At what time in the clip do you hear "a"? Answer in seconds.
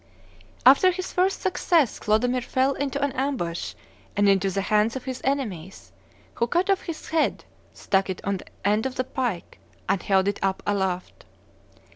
8.99-9.03